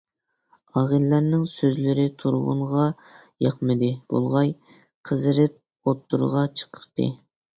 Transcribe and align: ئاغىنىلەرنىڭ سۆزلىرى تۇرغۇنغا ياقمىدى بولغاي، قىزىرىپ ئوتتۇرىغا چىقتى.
ئاغىنىلەرنىڭ 0.79 1.43
سۆزلىرى 1.51 2.05
تۇرغۇنغا 2.23 2.87
ياقمىدى 3.47 3.91
بولغاي، 4.15 4.49
قىزىرىپ 5.09 5.91
ئوتتۇرىغا 5.91 6.47
چىقتى. 6.63 7.07